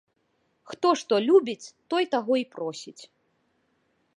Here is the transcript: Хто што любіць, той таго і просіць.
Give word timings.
Хто 0.69 0.87
што 1.01 1.13
любіць, 1.27 1.71
той 1.95 2.03
таго 2.15 2.33
і 2.43 2.47
просіць. 2.57 2.99